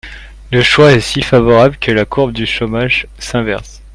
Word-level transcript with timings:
Le 0.51 0.63
choix 0.63 0.93
est 0.93 0.99
si 0.99 1.21
favorable 1.21 1.77
que 1.77 1.91
la 1.91 2.05
courbe 2.05 2.31
du 2.31 2.47
chômage 2.47 3.05
s’inverse 3.19 3.83